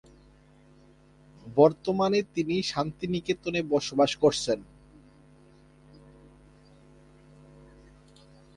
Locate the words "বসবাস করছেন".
3.73-4.59